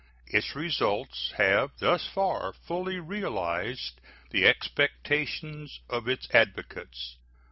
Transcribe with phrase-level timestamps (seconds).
[0.25, 7.17] Its results have thus far fully realized the expectations of its advocates.